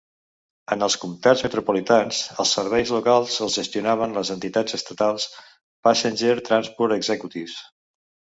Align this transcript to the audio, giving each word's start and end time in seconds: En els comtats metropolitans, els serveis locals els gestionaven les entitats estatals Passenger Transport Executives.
En 0.75 0.83
els 0.85 0.93
comtats 1.01 1.43
metropolitans, 1.47 2.21
els 2.43 2.53
serveis 2.57 2.93
locals 2.95 3.35
els 3.49 3.59
gestionaven 3.59 4.17
les 4.21 4.33
entitats 4.37 4.79
estatals 4.79 5.29
Passenger 5.89 6.33
Transport 6.51 6.99
Executives. 6.99 7.57